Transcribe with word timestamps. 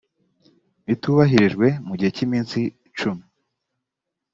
bitubahirijwe 0.85 1.67
mu 1.87 1.93
gihe 1.99 2.11
cy 2.15 2.23
iminsi 2.25 2.59
cumi 2.99 3.23